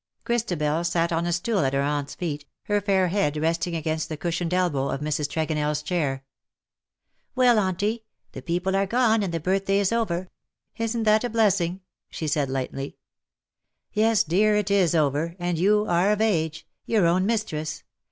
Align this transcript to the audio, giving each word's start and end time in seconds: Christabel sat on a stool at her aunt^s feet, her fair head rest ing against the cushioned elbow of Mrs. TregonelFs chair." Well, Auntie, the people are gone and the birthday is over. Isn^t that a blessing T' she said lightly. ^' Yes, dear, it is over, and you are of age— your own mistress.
Christabel 0.23 0.83
sat 0.83 1.11
on 1.11 1.27
a 1.27 1.31
stool 1.31 1.59
at 1.59 1.73
her 1.73 1.81
aunt^s 1.81 2.15
feet, 2.15 2.47
her 2.63 2.81
fair 2.81 3.09
head 3.09 3.37
rest 3.37 3.67
ing 3.67 3.75
against 3.75 4.09
the 4.09 4.17
cushioned 4.17 4.51
elbow 4.51 4.89
of 4.89 4.99
Mrs. 4.99 5.27
TregonelFs 5.29 5.83
chair." 5.83 6.23
Well, 7.35 7.59
Auntie, 7.59 8.05
the 8.31 8.41
people 8.41 8.75
are 8.75 8.87
gone 8.87 9.21
and 9.21 9.31
the 9.31 9.39
birthday 9.39 9.77
is 9.77 9.91
over. 9.91 10.31
Isn^t 10.79 11.03
that 11.03 11.23
a 11.23 11.29
blessing 11.29 11.75
T' 11.75 11.81
she 12.09 12.27
said 12.27 12.49
lightly. 12.49 12.89
^' 12.91 12.95
Yes, 13.93 14.23
dear, 14.23 14.55
it 14.55 14.71
is 14.71 14.95
over, 14.95 15.35
and 15.37 15.59
you 15.59 15.85
are 15.87 16.11
of 16.11 16.19
age— 16.19 16.65
your 16.87 17.05
own 17.05 17.27
mistress. 17.27 17.83